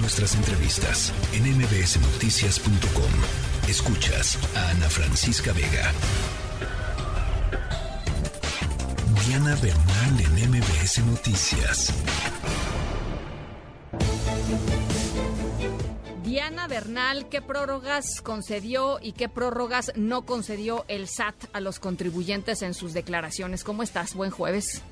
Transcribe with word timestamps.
Nuestras 0.00 0.36
entrevistas 0.36 1.12
en 1.32 1.42
mbsnoticias.com. 1.58 3.10
Escuchas 3.68 4.38
a 4.54 4.70
Ana 4.70 4.88
Francisca 4.88 5.52
Vega. 5.52 5.92
Diana 9.26 9.56
Bernal 9.56 10.20
en 10.20 10.50
MBS 10.50 11.04
Noticias. 11.04 11.92
Diana 16.22 16.68
Bernal, 16.68 17.28
¿qué 17.28 17.42
prórrogas 17.42 18.20
concedió 18.22 19.00
y 19.02 19.12
qué 19.12 19.28
prórrogas 19.28 19.90
no 19.96 20.24
concedió 20.24 20.84
el 20.86 21.08
SAT 21.08 21.34
a 21.52 21.60
los 21.60 21.80
contribuyentes 21.80 22.62
en 22.62 22.74
sus 22.74 22.92
declaraciones? 22.92 23.64
¿Cómo 23.64 23.82
estás? 23.82 24.14
Buen 24.14 24.30
jueves. 24.30 24.82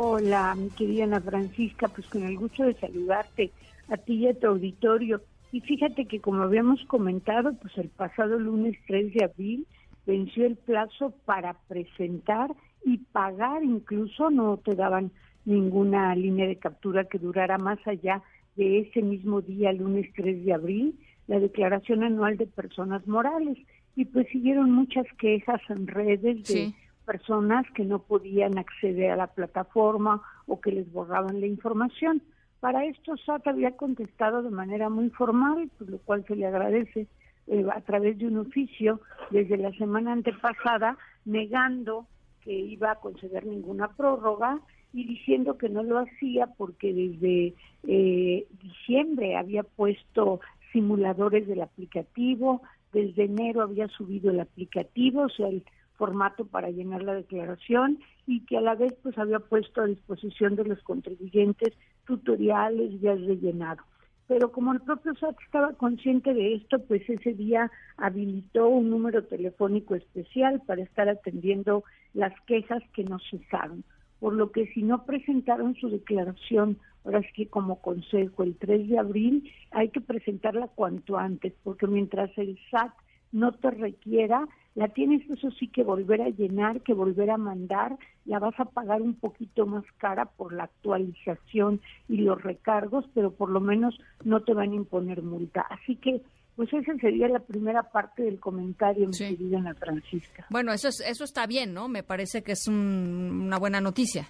Hola, 0.00 0.54
mi 0.54 0.70
querida 0.70 1.02
Ana 1.02 1.20
Francisca, 1.20 1.88
pues 1.88 2.06
con 2.06 2.22
el 2.22 2.38
gusto 2.38 2.62
de 2.62 2.74
saludarte 2.74 3.50
a 3.88 3.96
ti 3.96 4.14
y 4.14 4.28
a 4.28 4.38
tu 4.38 4.46
auditorio. 4.46 5.22
Y 5.50 5.60
fíjate 5.60 6.04
que 6.04 6.20
como 6.20 6.42
habíamos 6.42 6.84
comentado, 6.84 7.52
pues 7.54 7.76
el 7.78 7.88
pasado 7.88 8.38
lunes 8.38 8.76
3 8.86 9.12
de 9.12 9.24
abril 9.24 9.66
venció 10.06 10.46
el 10.46 10.54
plazo 10.54 11.12
para 11.24 11.54
presentar 11.66 12.54
y 12.84 12.98
pagar, 12.98 13.64
incluso 13.64 14.30
no 14.30 14.58
te 14.58 14.76
daban 14.76 15.10
ninguna 15.44 16.14
línea 16.14 16.46
de 16.46 16.60
captura 16.60 17.06
que 17.06 17.18
durara 17.18 17.58
más 17.58 17.84
allá 17.84 18.22
de 18.54 18.78
ese 18.78 19.02
mismo 19.02 19.40
día, 19.40 19.72
lunes 19.72 20.08
3 20.14 20.44
de 20.44 20.54
abril, 20.54 20.94
la 21.26 21.40
declaración 21.40 22.04
anual 22.04 22.36
de 22.36 22.46
personas 22.46 23.04
morales. 23.08 23.58
Y 23.96 24.04
pues 24.04 24.28
siguieron 24.28 24.70
muchas 24.70 25.06
quejas 25.18 25.60
en 25.68 25.88
redes 25.88 26.44
de 26.44 26.72
personas 27.08 27.64
que 27.74 27.84
no 27.84 28.00
podían 28.00 28.58
acceder 28.58 29.10
a 29.10 29.16
la 29.16 29.28
plataforma 29.28 30.20
o 30.46 30.60
que 30.60 30.72
les 30.72 30.92
borraban 30.92 31.40
la 31.40 31.46
información. 31.46 32.20
Para 32.60 32.84
esto 32.84 33.16
SAT 33.16 33.46
había 33.46 33.76
contestado 33.76 34.42
de 34.42 34.50
manera 34.50 34.90
muy 34.90 35.08
formal, 35.08 35.70
por 35.78 35.88
lo 35.88 35.98
cual 36.00 36.26
se 36.28 36.36
le 36.36 36.46
agradece 36.46 37.06
eh, 37.46 37.64
a 37.74 37.80
través 37.80 38.18
de 38.18 38.26
un 38.26 38.36
oficio 38.36 39.00
desde 39.30 39.56
la 39.56 39.72
semana 39.72 40.12
antepasada, 40.12 40.98
negando 41.24 42.06
que 42.42 42.52
iba 42.52 42.90
a 42.90 43.00
conceder 43.00 43.46
ninguna 43.46 43.88
prórroga 43.88 44.60
y 44.92 45.04
diciendo 45.04 45.56
que 45.56 45.70
no 45.70 45.82
lo 45.82 46.00
hacía 46.00 46.48
porque 46.58 46.92
desde 46.92 47.54
eh, 47.84 48.46
diciembre 48.62 49.36
había 49.36 49.62
puesto 49.62 50.40
simuladores 50.72 51.46
del 51.46 51.62
aplicativo, 51.62 52.60
desde 52.92 53.24
enero 53.24 53.62
había 53.62 53.88
subido 53.88 54.30
el 54.30 54.40
aplicativo, 54.40 55.22
o 55.22 55.28
sea, 55.30 55.48
el 55.48 55.62
formato 55.98 56.46
para 56.46 56.70
llenar 56.70 57.02
la 57.02 57.14
declaración 57.14 57.98
y 58.26 58.46
que 58.46 58.56
a 58.56 58.62
la 58.62 58.74
vez 58.74 58.94
pues 59.02 59.18
había 59.18 59.40
puesto 59.40 59.82
a 59.82 59.86
disposición 59.86 60.56
de 60.56 60.64
los 60.64 60.80
contribuyentes 60.82 61.74
tutoriales 62.06 62.98
ya 63.00 63.14
rellenado. 63.14 63.82
Pero 64.28 64.52
como 64.52 64.72
el 64.72 64.80
propio 64.80 65.14
SAT 65.16 65.36
estaba 65.44 65.72
consciente 65.72 66.34
de 66.34 66.54
esto, 66.54 66.78
pues 66.84 67.02
ese 67.08 67.32
día 67.32 67.70
habilitó 67.96 68.68
un 68.68 68.90
número 68.90 69.24
telefónico 69.24 69.94
especial 69.94 70.62
para 70.66 70.82
estar 70.82 71.08
atendiendo 71.08 71.82
las 72.12 72.38
quejas 72.42 72.82
que 72.92 73.04
no 73.04 73.18
cesaron. 73.30 73.84
Por 74.20 74.34
lo 74.34 74.52
que 74.52 74.66
si 74.74 74.82
no 74.82 75.04
presentaron 75.04 75.76
su 75.76 75.88
declaración, 75.88 76.78
ahora 77.04 77.22
sí 77.22 77.28
que 77.34 77.48
como 77.48 77.80
consejo, 77.80 78.42
el 78.42 78.56
3 78.56 78.88
de 78.88 78.98
abril, 78.98 79.50
hay 79.70 79.88
que 79.88 80.02
presentarla 80.02 80.68
cuanto 80.68 81.16
antes, 81.16 81.54
porque 81.64 81.86
mientras 81.86 82.30
el 82.36 82.58
SAT 82.70 82.92
no 83.32 83.52
te 83.52 83.70
requiera, 83.70 84.46
la 84.78 84.86
tienes 84.86 85.28
eso 85.28 85.50
sí 85.50 85.66
que 85.66 85.82
volver 85.82 86.22
a 86.22 86.28
llenar, 86.28 86.82
que 86.82 86.94
volver 86.94 87.32
a 87.32 87.36
mandar, 87.36 87.98
la 88.26 88.38
vas 88.38 88.54
a 88.60 88.64
pagar 88.64 89.02
un 89.02 89.14
poquito 89.14 89.66
más 89.66 89.82
cara 89.96 90.26
por 90.26 90.52
la 90.52 90.64
actualización 90.64 91.80
y 92.08 92.18
los 92.18 92.40
recargos, 92.40 93.04
pero 93.12 93.32
por 93.32 93.50
lo 93.50 93.58
menos 93.58 93.98
no 94.22 94.40
te 94.44 94.54
van 94.54 94.70
a 94.70 94.76
imponer 94.76 95.20
multa. 95.24 95.62
Así 95.62 95.96
que 95.96 96.22
pues 96.54 96.72
esa 96.72 96.94
sería 96.98 97.26
la 97.26 97.40
primera 97.40 97.90
parte 97.90 98.22
del 98.22 98.38
comentario, 98.38 99.08
mi 99.08 99.18
querida 99.18 99.58
Ana 99.58 99.74
Francisca. 99.74 100.46
Bueno, 100.48 100.72
eso, 100.72 100.86
es, 100.86 101.00
eso 101.00 101.24
está 101.24 101.48
bien, 101.48 101.74
¿no? 101.74 101.88
Me 101.88 102.04
parece 102.04 102.42
que 102.44 102.52
es 102.52 102.68
una 102.68 103.58
buena 103.58 103.80
noticia. 103.80 104.28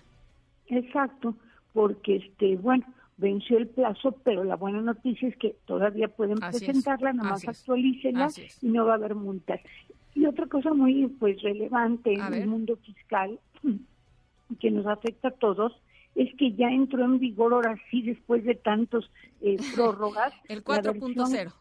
Exacto, 0.69 1.35
porque, 1.75 2.17
este 2.17 2.57
bueno, 2.57 2.87
venció 3.19 3.59
el 3.59 3.69
plazo, 3.69 4.13
pero 4.25 4.45
la 4.45 4.57
buena 4.57 4.81
noticia 4.81 5.29
es 5.29 5.37
que 5.37 5.57
todavía 5.67 6.09
pueden 6.09 6.39
presentarla, 6.39 7.13
nada 7.13 7.31
más 7.31 7.47
actualícenla 7.47 8.29
y 8.63 8.69
no 8.69 8.87
va 8.87 8.93
a 8.93 8.97
haber 8.97 9.15
multas. 9.15 9.61
Y 10.15 10.27
otra 10.27 10.47
cosa 10.47 10.73
muy 10.73 11.07
pues 11.07 11.41
relevante 11.43 12.15
en 12.15 12.35
el 12.35 12.47
mundo 12.47 12.77
fiscal 12.77 13.39
que 14.61 14.71
nos 14.71 14.87
afecta 14.87 15.29
a 15.29 15.33
todos 15.33 15.73
es 16.15 16.35
que 16.37 16.53
ya 16.53 16.69
entró 16.69 17.05
en 17.05 17.19
vigor 17.19 17.53
ahora 17.53 17.77
sí 17.91 18.03
después 18.03 18.45
de 18.45 18.55
tantos 18.55 19.11
eh, 19.41 19.57
prórrogas 19.75 20.33
el 20.49 20.65
4.0 20.65 21.53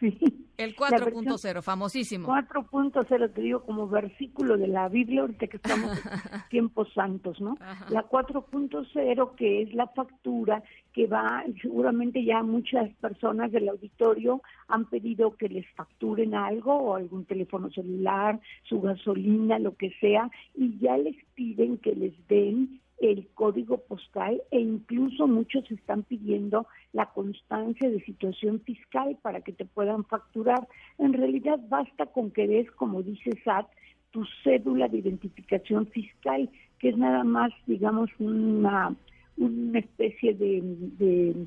El 0.60 0.76
4.0, 0.76 1.62
famosísimo. 1.62 2.28
4.0, 2.28 3.32
te 3.32 3.40
digo, 3.40 3.64
como 3.64 3.88
versículo 3.88 4.58
de 4.58 4.68
la 4.68 4.88
Biblia, 4.88 5.22
ahorita 5.22 5.46
que 5.46 5.56
estamos 5.56 5.92
en 5.92 6.00
tiempos 6.50 6.92
santos, 6.92 7.40
¿no? 7.40 7.56
La 7.88 8.06
4.0, 8.08 9.34
que 9.36 9.62
es 9.62 9.74
la 9.74 9.86
factura 9.88 10.62
que 10.92 11.06
va, 11.06 11.44
seguramente 11.62 12.24
ya 12.24 12.42
muchas 12.42 12.90
personas 12.96 13.52
del 13.52 13.68
auditorio 13.68 14.42
han 14.68 14.84
pedido 14.86 15.36
que 15.36 15.48
les 15.48 15.66
facturen 15.74 16.34
algo, 16.34 16.74
o 16.74 16.94
algún 16.94 17.24
teléfono 17.24 17.70
celular, 17.70 18.38
su 18.64 18.80
gasolina, 18.80 19.58
lo 19.58 19.76
que 19.76 19.90
sea, 20.00 20.30
y 20.54 20.78
ya 20.78 20.98
les 20.98 21.16
piden 21.34 21.78
que 21.78 21.94
les 21.94 22.12
den 22.28 22.80
el 23.00 23.28
código 23.34 23.78
postal 23.78 24.42
e 24.50 24.60
incluso 24.60 25.26
muchos 25.26 25.68
están 25.70 26.02
pidiendo 26.02 26.66
la 26.92 27.06
constancia 27.06 27.88
de 27.88 28.00
situación 28.02 28.60
fiscal 28.60 29.18
para 29.22 29.40
que 29.40 29.52
te 29.52 29.64
puedan 29.64 30.04
facturar. 30.04 30.68
En 30.98 31.14
realidad 31.14 31.58
basta 31.68 32.06
con 32.06 32.30
que 32.30 32.46
des, 32.46 32.70
como 32.72 33.02
dice 33.02 33.30
SAT, 33.42 33.66
tu 34.10 34.24
cédula 34.44 34.88
de 34.88 34.98
identificación 34.98 35.86
fiscal, 35.86 36.50
que 36.78 36.90
es 36.90 36.96
nada 36.96 37.24
más, 37.24 37.52
digamos, 37.66 38.10
una, 38.18 38.94
una 39.38 39.78
especie 39.78 40.34
de, 40.34 40.60
de 40.98 41.46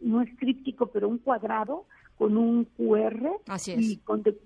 no 0.00 0.20
es 0.20 0.30
críptico, 0.38 0.86
pero 0.86 1.08
un 1.08 1.18
cuadrado 1.18 1.86
con 2.24 2.38
un 2.38 2.64
QR 2.64 3.32
y 3.76 3.98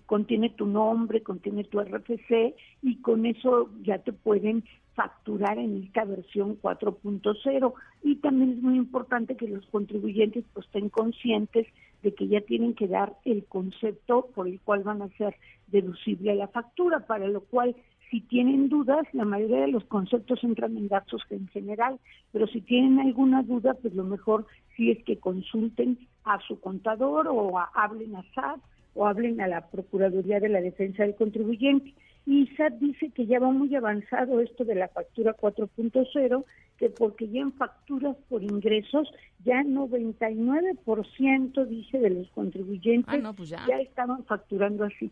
contiene 0.06 0.50
tu 0.50 0.66
nombre, 0.66 1.22
contiene 1.22 1.62
tu 1.62 1.80
RFC 1.80 2.56
y 2.82 2.96
con 2.96 3.24
eso 3.24 3.70
ya 3.84 3.98
te 3.98 4.12
pueden 4.12 4.64
facturar 4.94 5.58
en 5.58 5.84
esta 5.84 6.04
versión 6.04 6.60
4.0 6.60 7.72
y 8.02 8.16
también 8.16 8.50
es 8.50 8.62
muy 8.62 8.76
importante 8.76 9.36
que 9.36 9.46
los 9.46 9.64
contribuyentes 9.66 10.44
pues, 10.52 10.66
estén 10.66 10.88
conscientes 10.88 11.68
de 12.02 12.12
que 12.14 12.26
ya 12.26 12.40
tienen 12.40 12.74
que 12.74 12.88
dar 12.88 13.14
el 13.24 13.44
concepto 13.44 14.26
por 14.34 14.48
el 14.48 14.58
cual 14.58 14.82
van 14.82 15.02
a 15.02 15.08
ser 15.10 15.36
deducible 15.68 16.34
la 16.34 16.48
factura, 16.48 17.06
para 17.06 17.28
lo 17.28 17.42
cual 17.42 17.76
si 18.10 18.22
tienen 18.22 18.68
dudas, 18.68 19.06
la 19.12 19.24
mayoría 19.24 19.60
de 19.60 19.68
los 19.68 19.84
conceptos 19.84 20.42
entran 20.42 20.76
en 20.76 20.88
datos 20.88 21.22
en 21.30 21.46
general, 21.48 22.00
pero 22.32 22.48
si 22.48 22.60
tienen 22.60 22.98
alguna 22.98 23.44
duda, 23.44 23.74
pues 23.74 23.94
lo 23.94 24.02
mejor 24.02 24.46
sí 24.76 24.90
es 24.90 25.04
que 25.04 25.18
consulten 25.18 25.98
a 26.28 26.38
su 26.46 26.60
contador 26.60 27.26
o 27.28 27.58
hablen 27.74 28.14
a 28.16 28.22
SAT 28.34 28.60
o 28.94 29.06
hablen 29.06 29.40
a 29.40 29.46
la 29.46 29.68
Procuraduría 29.68 30.40
de 30.40 30.48
la 30.48 30.60
Defensa 30.60 31.04
del 31.04 31.14
Contribuyente. 31.14 31.94
Y 32.26 32.48
SAT 32.56 32.74
dice 32.74 33.10
que 33.10 33.26
ya 33.26 33.38
va 33.38 33.50
muy 33.50 33.72
avanzado 33.74 34.40
esto 34.40 34.64
de 34.64 34.74
la 34.74 34.88
factura 34.88 35.36
4.0, 35.36 36.44
que 36.78 36.90
porque 36.90 37.28
ya 37.28 37.40
en 37.40 37.52
facturas 37.52 38.16
por 38.28 38.42
ingresos, 38.42 39.08
ya 39.44 39.62
99% 39.62 41.66
dice 41.66 41.98
de 41.98 42.10
los 42.10 42.28
contribuyentes 42.30 43.24
ah, 43.24 43.32
pues 43.34 43.48
ya. 43.48 43.64
ya 43.66 43.80
estaban 43.80 44.24
facturando 44.24 44.84
así 44.84 45.10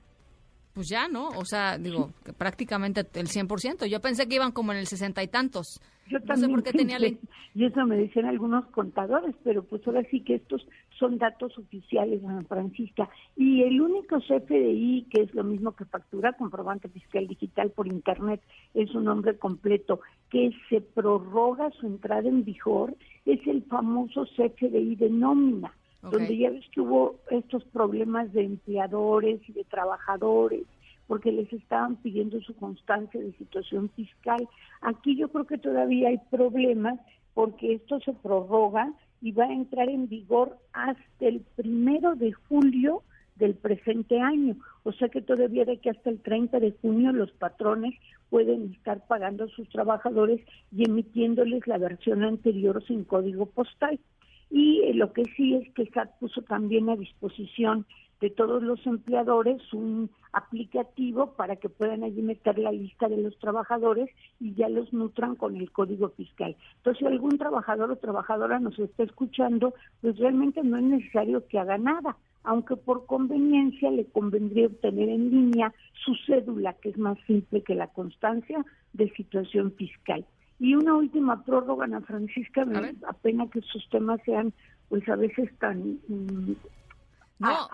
pues 0.77 0.91
ya, 0.91 1.09
¿no? 1.09 1.29
O 1.29 1.47
sea, 1.47 1.79
digo, 1.79 2.13
prácticamente 2.37 3.01
el 3.15 3.29
100%. 3.29 3.87
Yo 3.87 4.03
pensé 4.03 4.29
que 4.29 4.35
iban 4.35 4.53
como 4.53 4.73
en 4.73 4.79
el 4.79 4.87
sesenta 4.87 5.23
y 5.23 5.27
tantos. 5.27 5.81
Yo 6.09 6.21
también 6.21 6.51
sé 6.51 6.55
por 6.55 6.63
qué 6.63 6.73
tenía... 6.73 6.99
Y 7.55 7.65
eso 7.65 7.87
me 7.87 7.97
decían 7.97 8.27
algunos 8.27 8.67
contadores, 8.67 9.35
pero 9.43 9.65
pues 9.65 9.87
ahora 9.87 10.03
sí 10.11 10.21
que 10.21 10.35
estos 10.35 10.67
son 10.99 11.19
datos 11.19 11.57
oficiales, 11.59 12.23
Ana 12.25 12.43
Francisca. 12.43 13.09
Y 13.35 13.63
el 13.63 13.81
único 13.81 14.19
CFDI, 14.21 15.07
que 15.11 15.23
es 15.23 15.35
lo 15.35 15.43
mismo 15.43 15.73
que 15.73 15.87
factura 15.87 16.35
comprobante 16.35 16.89
fiscal 16.89 17.27
digital 17.27 17.71
por 17.71 17.87
Internet, 17.87 18.43
es 18.75 18.95
un 18.95 19.05
nombre 19.05 19.39
completo, 19.39 20.01
que 20.31 20.53
se 20.69 20.81
prorroga 20.81 21.71
su 21.71 21.87
entrada 21.87 22.29
en 22.29 22.45
vigor, 22.45 22.95
es 23.25 23.45
el 23.47 23.63
famoso 23.65 24.27
CFDI 24.37 24.97
de 24.97 25.11
nómina 25.11 25.73
donde 26.11 26.37
ya 26.37 26.51
ves 26.51 26.65
que 26.73 26.81
hubo 26.81 27.17
estos 27.31 27.65
problemas 27.65 28.33
de 28.33 28.45
empleadores 28.45 29.41
y 29.49 29.53
de 29.53 29.65
trabajadores, 29.65 30.63
porque 31.07 31.33
les 31.33 31.53
estaban 31.53 31.97
pidiendo 31.97 32.41
su 32.41 32.55
constancia 32.57 33.21
de 33.21 33.33
situación 33.35 33.91
fiscal. 33.91 34.49
Aquí 34.81 35.17
yo 35.17 35.29
creo 35.29 35.47
que 35.47 35.59
todavía 35.59 36.09
hay 36.09 36.19
problemas 36.31 36.99
porque 37.35 37.75
esto 37.75 38.01
se 38.01 38.13
prorroga 38.13 38.93
y 39.21 39.33
va 39.33 39.45
a 39.45 39.53
entrar 39.53 39.89
en 39.89 40.09
vigor 40.09 40.59
hasta 40.73 41.27
el 41.27 41.41
primero 41.57 42.15
de 42.15 42.33
julio 42.33 43.03
del 43.37 43.55
presente 43.55 44.21
año. 44.21 44.57
O 44.83 44.93
sea 44.93 45.09
que 45.09 45.21
todavía 45.21 45.65
de 45.65 45.79
que 45.79 45.91
hasta 45.91 46.11
el 46.11 46.21
30 46.21 46.59
de 46.61 46.73
junio 46.81 47.13
los 47.13 47.31
patrones 47.33 47.95
pueden 48.31 48.73
estar 48.73 49.07
pagando 49.07 49.45
a 49.45 49.49
sus 49.49 49.69
trabajadores 49.69 50.41
y 50.73 50.85
emitiéndoles 50.85 51.67
la 51.67 51.79
versión 51.79 52.25
anterior 52.25 52.83
sin 52.87 53.05
código 53.05 53.47
postal 53.47 54.01
y 54.51 54.93
lo 54.93 55.13
que 55.13 55.25
sí 55.37 55.55
es 55.55 55.73
que 55.75 55.87
SAT 55.87 56.19
puso 56.19 56.43
también 56.43 56.89
a 56.89 56.97
disposición 56.97 57.87
de 58.21 58.31
todos 58.31 58.63
los 58.63 58.85
empleadores 58.87 59.61
un 59.73 60.11
aplicativo 60.33 61.33
para 61.33 61.57
que 61.57 61.69
puedan 61.69 62.03
allí 62.03 62.23
meter 62.23 62.59
la 62.59 62.73
lista 62.73 63.09
de 63.09 63.17
los 63.17 63.39
trabajadores 63.39 64.11
y 64.41 64.55
ya 64.55 64.69
los 64.69 64.93
nutran 64.93 65.37
con 65.37 65.57
el 65.57 65.71
código 65.71 66.11
fiscal. 66.11 66.57
Entonces, 66.79 67.01
si 67.01 67.07
algún 67.07 67.39
trabajador 67.39 67.91
o 67.91 67.97
trabajadora 67.97 68.59
nos 68.59 68.79
está 68.79 69.03
escuchando, 69.03 69.75
pues 70.01 70.19
realmente 70.19 70.63
no 70.63 70.77
es 70.77 70.85
necesario 70.85 71.47
que 71.47 71.59
haga 71.59 71.79
nada, 71.79 72.17
aunque 72.45 72.77
por 72.77 73.07
conveniencia 73.07 73.91
le 73.91 74.07
convendría 74.07 74.67
obtener 74.67 75.09
en 75.09 75.31
línea 75.31 75.75
su 76.05 76.15
cédula, 76.27 76.75
que 76.75 76.91
es 76.91 76.99
más 76.99 77.19
simple 77.27 77.63
que 77.63 77.75
la 77.75 77.89
constancia 77.89 78.65
de 78.93 79.11
situación 79.11 79.73
fiscal. 79.73 80.25
Y 80.59 80.75
una 80.75 80.95
última 80.95 81.45
prórroga, 81.45 81.85
Ana 81.85 82.01
Francisca, 82.01 82.65
me 82.65 82.95
apena 83.07 83.47
que 83.49 83.61
sus 83.61 83.87
temas 83.91 84.21
sean 84.25 84.53
pues 84.89 85.07
a 85.09 85.17
veces 85.17 85.51
tan 85.59 85.99
mm, 86.09 86.53
no, 87.39 87.69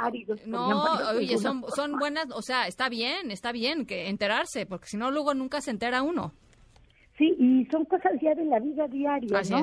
no, 0.46 1.10
oye, 1.16 1.38
son, 1.38 1.64
son 1.74 1.98
buenas, 1.98 2.26
o 2.34 2.42
sea, 2.42 2.66
está 2.66 2.88
bien, 2.88 3.30
está 3.30 3.52
bien 3.52 3.86
que 3.86 4.08
enterarse, 4.08 4.66
porque 4.66 4.86
si 4.86 4.96
no 4.96 5.10
luego 5.10 5.34
nunca 5.34 5.60
se 5.60 5.70
entera 5.70 6.02
uno. 6.02 6.32
Sí, 7.16 7.34
y 7.38 7.64
son 7.66 7.84
cosas 7.84 8.12
ya 8.20 8.34
de 8.34 8.44
la 8.44 8.58
vida 8.58 8.88
diaria, 8.88 9.42
¿no? 9.50 9.62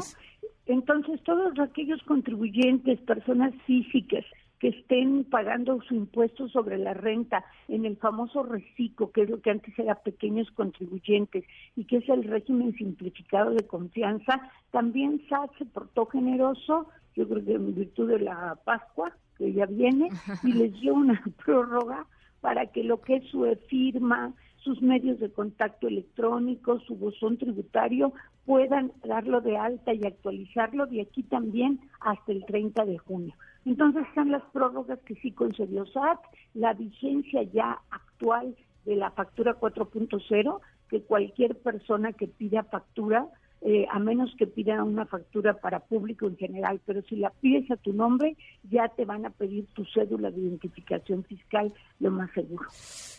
Entonces, 0.68 1.22
todos 1.24 1.58
aquellos 1.60 2.02
contribuyentes, 2.04 3.02
personas 3.02 3.54
físicas 3.66 4.24
que 4.60 4.70
estén 4.70 5.24
pagando 5.24 5.82
su 5.82 5.96
impuesto 5.96 6.48
sobre 6.50 6.78
la 6.78 6.94
renta 6.94 7.44
en 7.68 7.86
el 7.86 7.98
famoso 7.98 8.44
reciclo, 8.44 9.12
que 9.12 9.24
es 9.24 9.30
lo 9.30 9.42
que 9.42 9.52
antes 9.52 9.78
era 9.80 9.96
pequeños 9.96 10.52
contribuyentes 10.52 11.46
y 11.76 11.86
que 11.86 11.98
es 11.98 12.10
el 12.10 12.26
régimen 12.26 12.74
simplificado 12.76 13.52
de 13.52 13.66
confianza, 13.66 14.52
también 14.72 15.22
SAT 15.30 15.58
se 15.58 15.66
portó 15.66 16.06
generoso, 16.08 16.88
yo 17.16 17.28
creo 17.28 17.44
que 17.44 17.54
en 17.54 17.74
virtud 17.74 18.10
de 18.10 18.20
la 18.20 18.60
Pascua, 18.64 19.14
que 19.40 19.54
ya 19.54 19.66
viene, 19.66 20.10
y 20.44 20.54
les 20.54 20.80
dio 20.80 20.94
una 20.94 21.20
prórroga 21.44 22.06
para 22.42 22.68
que 22.68 22.84
lo 22.84 23.02
que 23.02 23.16
es 23.16 23.26
su 23.30 23.46
firma, 23.68 24.34
sus 24.58 24.82
medios 24.82 25.20
de 25.20 25.32
contacto 25.32 25.88
electrónico, 25.88 26.80
su 26.82 26.96
buzón 26.96 27.38
tributario, 27.38 28.14
puedan 28.46 28.92
darlo 29.04 29.42
de 29.42 29.58
alta 29.58 29.94
y 29.94 30.06
actualizarlo 30.06 30.86
de 30.86 31.02
aquí 31.02 31.24
también 31.24 31.80
hasta 32.02 32.32
el 32.32 32.46
30 32.46 32.86
de 32.86 32.98
junio. 32.98 33.34
Entonces 33.66 34.06
están 34.08 34.32
las 34.32 34.44
prórrogas 34.52 35.00
que 35.00 35.16
sí 35.16 35.32
concedió 35.32 35.86
SAT, 35.86 36.20
la 36.54 36.74
vigencia 36.74 37.44
ya 37.44 37.80
actual 37.90 38.56
de 38.86 38.96
la 38.96 39.12
factura 39.12 39.60
4.0, 39.60 40.60
que 40.90 41.02
cualquier 41.04 41.56
persona 41.58 42.14
que 42.14 42.28
pida 42.28 42.64
factura 42.64 43.28
eh, 43.62 43.86
a 43.92 44.00
menos 44.00 44.34
que 44.38 44.48
pidan 44.48 44.82
una 44.82 45.06
factura 45.06 45.60
para 45.60 45.80
público 45.80 46.28
en 46.28 46.38
general, 46.38 46.80
pero 46.86 47.02
si 47.04 47.18
la 47.18 47.30
pides 47.30 47.70
a 47.72 47.78
tu 47.78 47.94
nombre, 47.94 48.38
ya 48.70 48.88
te 48.90 49.06
van 49.06 49.26
a 49.26 49.30
pedir 49.30 49.66
tu 49.74 49.86
cédula 49.86 50.32
de 50.32 50.40
identificación 50.40 51.24
fiscal, 51.26 51.74
lo 52.00 52.12
más 52.12 52.32
seguro. 52.32 52.68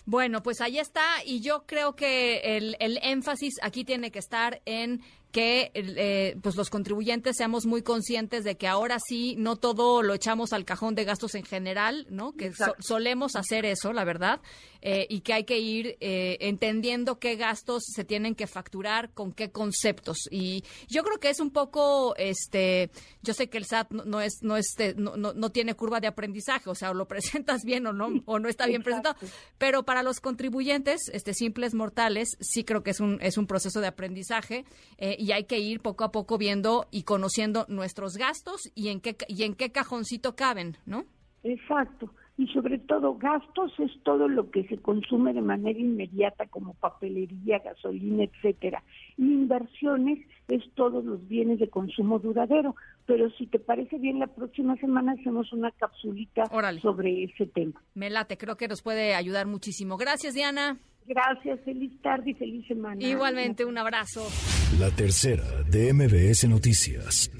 Bueno, 0.06 0.42
pues 0.42 0.60
ahí 0.60 0.78
está, 0.78 1.04
y 1.26 1.40
yo 1.40 1.64
creo 1.66 1.94
que 1.94 2.56
el, 2.56 2.76
el 2.80 2.98
énfasis 3.02 3.56
aquí 3.62 3.84
tiene 3.84 4.10
que 4.10 4.18
estar 4.18 4.62
en 4.64 5.00
que 5.30 5.70
eh, 5.74 6.36
pues 6.42 6.56
los 6.56 6.70
contribuyentes 6.70 7.36
seamos 7.36 7.64
muy 7.64 7.82
conscientes 7.82 8.42
de 8.44 8.56
que 8.56 8.66
ahora 8.66 8.98
sí 8.98 9.36
no 9.38 9.56
todo 9.56 10.02
lo 10.02 10.14
echamos 10.14 10.52
al 10.52 10.64
cajón 10.64 10.94
de 10.94 11.04
gastos 11.04 11.34
en 11.34 11.44
general, 11.44 12.06
¿no? 12.10 12.32
Que 12.32 12.52
solemos 12.80 13.36
hacer 13.36 13.64
eso, 13.64 13.92
la 13.92 14.04
verdad, 14.04 14.40
eh, 14.82 15.06
y 15.08 15.20
que 15.20 15.32
hay 15.32 15.44
que 15.44 15.58
ir 15.58 15.96
eh, 16.00 16.38
entendiendo 16.40 17.18
qué 17.18 17.36
gastos 17.36 17.84
se 17.86 18.04
tienen 18.04 18.34
que 18.34 18.46
facturar 18.46 19.10
con 19.10 19.32
qué 19.32 19.50
conceptos. 19.50 20.18
Y 20.30 20.64
yo 20.88 21.04
creo 21.04 21.20
que 21.20 21.30
es 21.30 21.38
un 21.38 21.50
poco, 21.50 22.16
este, 22.16 22.90
yo 23.22 23.32
sé 23.32 23.48
que 23.48 23.58
el 23.58 23.66
SAT 23.66 23.92
no, 23.92 24.20
es, 24.20 24.42
no, 24.42 24.56
es, 24.56 24.74
no, 24.96 25.16
no, 25.16 25.50
tiene 25.50 25.74
curva 25.74 26.00
de 26.00 26.08
aprendizaje, 26.08 26.68
o 26.68 26.74
sea, 26.74 26.90
o 26.90 26.94
lo 26.94 27.06
presentas 27.08 27.62
bien 27.64 27.86
o 27.86 27.92
no, 27.92 28.22
o 28.24 28.38
no 28.40 28.48
está 28.48 28.66
bien 28.66 28.82
presentado, 28.82 29.16
pero 29.58 29.84
para 29.84 30.02
los 30.02 30.20
contribuyentes, 30.20 31.02
este, 31.12 31.34
simples 31.34 31.74
mortales, 31.74 32.36
sí 32.40 32.64
creo 32.64 32.82
que 32.82 32.90
es 32.90 33.00
un, 33.00 33.18
es 33.20 33.38
un 33.38 33.46
proceso 33.46 33.80
de 33.80 33.86
aprendizaje 33.86 34.64
y 35.20 35.32
hay 35.32 35.44
que 35.44 35.58
ir 35.58 35.80
poco 35.80 36.04
a 36.04 36.12
poco 36.12 36.38
viendo 36.38 36.86
y 36.90 37.02
conociendo 37.02 37.66
nuestros 37.68 38.16
gastos 38.16 38.72
y 38.74 38.88
en 38.88 39.00
qué 39.00 39.16
y 39.28 39.42
en 39.42 39.54
qué 39.54 39.70
cajoncito 39.70 40.34
caben, 40.34 40.78
¿no? 40.86 41.04
Exacto. 41.44 42.10
Y 42.38 42.46
sobre 42.46 42.78
todo 42.78 43.16
gastos 43.16 43.70
es 43.78 43.90
todo 44.02 44.26
lo 44.26 44.50
que 44.50 44.66
se 44.68 44.78
consume 44.78 45.34
de 45.34 45.42
manera 45.42 45.78
inmediata 45.78 46.46
como 46.46 46.72
papelería, 46.72 47.58
gasolina, 47.58 48.24
etcétera. 48.24 48.82
Y 49.18 49.24
inversiones 49.24 50.26
es 50.48 50.62
todos 50.74 51.04
los 51.04 51.28
bienes 51.28 51.58
de 51.58 51.68
consumo 51.68 52.18
duradero. 52.18 52.74
Pero 53.04 53.28
si 53.32 53.46
te 53.46 53.58
parece 53.58 53.98
bien, 53.98 54.20
la 54.20 54.26
próxima 54.26 54.74
semana 54.76 55.12
hacemos 55.12 55.52
una 55.52 55.70
capsulita 55.72 56.44
sobre 56.80 57.24
ese 57.24 57.44
tema. 57.44 57.82
Me 57.94 58.08
late, 58.08 58.38
creo 58.38 58.56
que 58.56 58.68
nos 58.68 58.80
puede 58.80 59.14
ayudar 59.14 59.46
muchísimo. 59.46 59.98
Gracias, 59.98 60.32
Diana. 60.32 60.78
Gracias, 61.10 61.58
feliz 61.64 61.90
tarde 62.02 62.30
y 62.30 62.34
feliz 62.34 62.64
semana. 62.68 63.02
Igualmente, 63.02 63.64
un 63.64 63.76
abrazo. 63.76 64.24
La 64.78 64.90
tercera 64.92 65.42
de 65.68 65.92
MBS 65.92 66.48
Noticias. 66.48 67.32